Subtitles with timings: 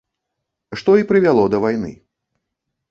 [0.81, 1.91] Што і прывяло да вайны.